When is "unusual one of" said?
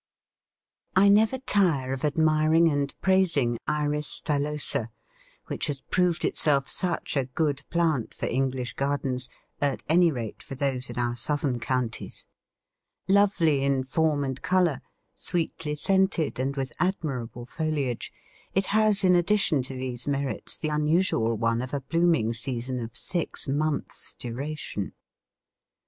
20.69-21.75